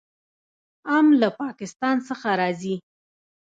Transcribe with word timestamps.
ام 0.95 1.07
له 1.21 1.29
پاکستان 1.41 1.95
څخه 2.07 2.29
راځي. 2.41 2.75